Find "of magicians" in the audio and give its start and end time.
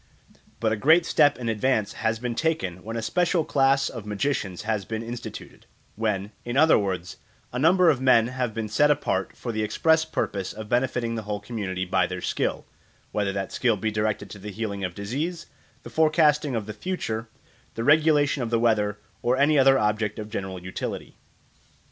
3.87-4.63